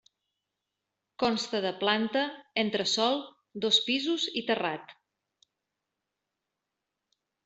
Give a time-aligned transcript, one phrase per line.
[1.23, 2.23] Consta de planta,
[2.61, 3.21] entresòl,
[3.65, 4.95] dos pisos i terrat.